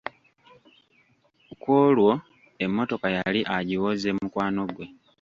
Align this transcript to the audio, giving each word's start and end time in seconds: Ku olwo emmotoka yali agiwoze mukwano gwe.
Ku 1.61 1.67
olwo 1.85 2.13
emmotoka 2.65 3.07
yali 3.17 3.41
agiwoze 3.57 4.09
mukwano 4.17 4.61
gwe. 4.73 4.85